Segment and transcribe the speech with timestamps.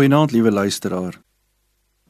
[0.00, 1.18] Goeienaand, liewe luisteraar.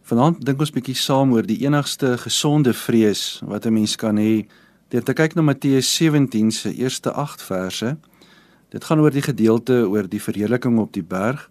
[0.07, 4.47] Vanaand dink ons bietjie saam oor die enigste gesonde vrees wat 'n mens kan hê.
[4.91, 7.97] Deur te kyk na Matteus 17 se eerste 8 verse.
[8.69, 11.51] Dit gaan oor die gedeelte oor die verheerliking op die berg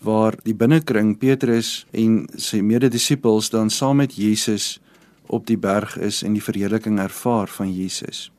[0.00, 4.80] waar die binnekring Petrus en sy mededisippels dan saam met Jesus
[5.26, 8.32] op die berg is en die verheerliking ervaar van Jesus.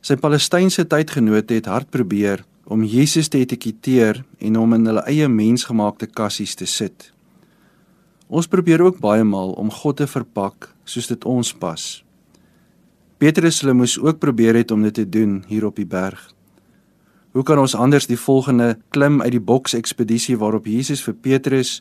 [0.00, 2.44] Sy Palestynse tydgenote het hard probeer
[2.74, 7.12] om Jesus te etiketeer en hom in hulle eie mensgemaakte kassies te sit.
[8.26, 11.82] Ons probeer ook baie maal om God te verpak soos dit ons pas.
[13.22, 16.18] Petrus hulle moes ook probeer het om dit te doen hier op die berg.
[17.34, 21.76] Hoe kan ons anders die volgende klim uit die boks ekspedisie waarop Jesus vir Petrus,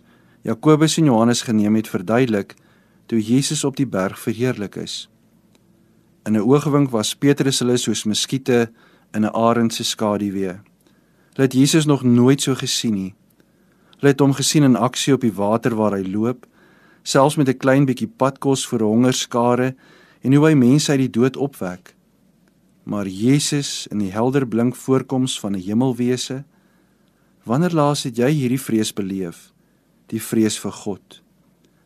[0.45, 2.53] Jakobus en Johannes geneem het verduidelik
[3.09, 5.07] toe Jesus op die berg verheerlik is?
[6.25, 8.69] In 'n oogwink was Petrus hulle soos muskiete
[9.13, 10.72] in 'n arend se skaduwee.
[11.33, 13.13] Hulle het Jesus nog nooit so gesien nie.
[13.99, 16.45] Hulle het hom gesien in aksie op die water waar hy loop,
[17.03, 19.75] selfs met 'n klein bietjie padkos vir 'n hongerskare
[20.21, 21.95] en hoe hy mense uit die dood opwek
[22.83, 26.43] maar Jesus in die helder blink voorkoms van 'n hemelwese.
[27.43, 29.53] Wanneer laas het jy hierdie vrees beleef?
[30.05, 31.21] Die vrees vir God.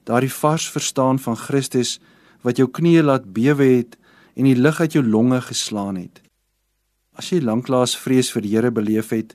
[0.04, 2.00] Daardie vars verstaan van Christus
[2.42, 3.98] wat jou knieë laat bewe het
[4.34, 6.22] en die lig uit jou longe geslaan het.
[7.18, 9.34] As jy lanklaas vrees vir die Here beleef het,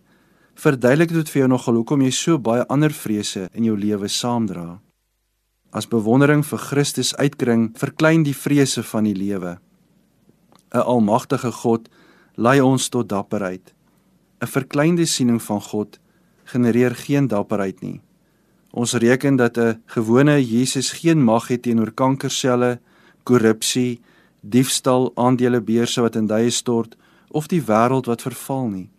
[0.54, 4.78] verduidelik dit vir jou nogal hoekom jy so baie ander vrese in jou lewe saamdra.
[5.74, 9.58] As bewondering vir Christus uitkring, verklein die vrese van die lewe.
[10.72, 11.88] 'n almagtige God
[12.36, 13.74] lei ons tot dapperheid.
[14.40, 15.98] 'n Verkleinde siening van God
[16.44, 18.00] genereer geen dapperheid nie.
[18.70, 22.80] Ons reken dat 'n gewone Jesus geen mag het teenoor kankerselle,
[23.24, 24.00] korrupsie,
[24.40, 26.96] diefstal, aandelebeurse wat in duie stort
[27.32, 28.90] of die wêreld wat verval nie.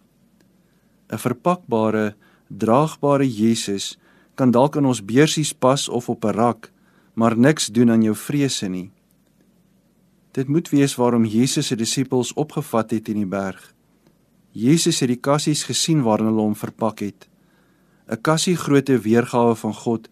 [1.10, 2.16] 'n Verpakbare,
[2.48, 3.98] draagbare Jesus
[4.36, 6.72] kan dalk in ons beursies pas of op 'n rak,
[7.14, 8.92] maar niks doen aan jou vrese nie.
[10.32, 13.74] Dit moet wees waarom Jesus se disippels opgevat het in die berg.
[14.52, 17.30] Jesus het die kassies gesien waarin hulle hom verpak het.
[18.08, 20.10] 'n Kassie grootte weergawe van God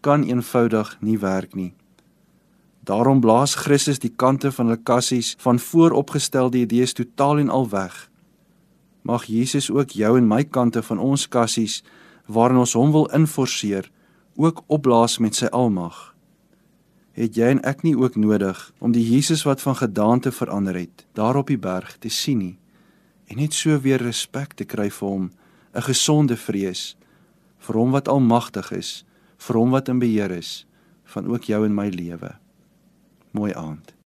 [0.00, 1.74] kan eenvoudig nie werk nie.
[2.84, 8.10] Daarom blaas Christus die kante van hulle kassies van vooropgestelde idees totaal en al weg.
[9.02, 11.82] Mag Jesus ook jou en my kante van ons kassies
[12.26, 13.90] waarin ons hom wil inforceer
[14.36, 16.14] ook opblaas met sy almag
[17.14, 21.06] het jy en ek nie ook nodig om die Jesus wat van gedaante verander het,
[21.14, 22.56] daar op die berg te sien nie
[23.30, 25.30] en net so weer respek te kry vir hom,
[25.74, 26.96] 'n gesonde vrees
[27.58, 29.04] vir hom wat almagtig is,
[29.38, 30.66] vir hom wat in beheer is
[31.04, 32.36] van ook jou en my lewe.
[33.34, 34.03] Mooi aand.